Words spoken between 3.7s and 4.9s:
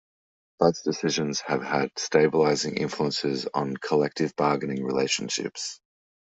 collective bargaining